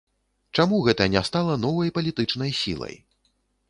[0.59, 2.95] Чаму гэта не стала новай палітычнай сілай?